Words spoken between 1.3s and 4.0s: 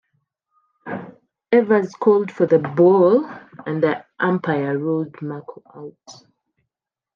Evers called for the ball, and